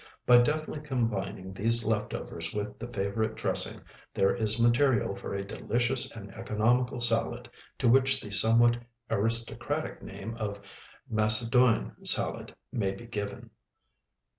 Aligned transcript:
By 0.25 0.37
deftly 0.39 0.79
combining 0.79 1.53
these 1.53 1.85
left 1.85 2.15
overs 2.15 2.55
with 2.55 2.79
the 2.79 2.87
favorite 2.87 3.35
dressing, 3.35 3.81
there 4.15 4.35
is 4.35 4.59
material 4.59 5.13
for 5.13 5.35
a 5.35 5.45
delicious 5.45 6.09
and 6.09 6.33
economical 6.33 6.99
salad, 6.99 7.47
to 7.77 7.87
which 7.87 8.19
the 8.19 8.31
somewhat 8.31 8.77
aristocratic 9.11 10.01
name 10.01 10.33
of 10.37 10.59
macedoine 11.07 12.03
salad 12.07 12.55
may 12.71 12.93
be 12.93 13.05
given. 13.05 13.51